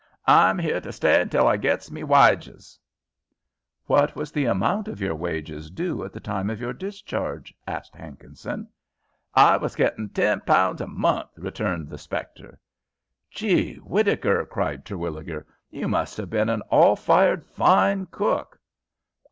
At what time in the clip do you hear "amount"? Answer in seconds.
4.45-4.87